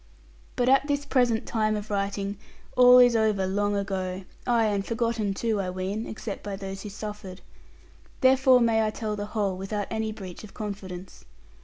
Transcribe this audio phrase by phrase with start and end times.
[0.55, 2.39] But at this present time of writing,
[2.75, 6.89] all is over long ago; ay and forgotten too, I ween, except by those who
[6.89, 7.41] suffered.
[8.21, 11.25] Therefore may I tell the whole without any breach of confidence.